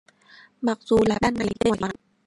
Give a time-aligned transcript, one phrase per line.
[0.61, 1.95] Mặc dù là ban ngày bên ngoài chỉ có nắng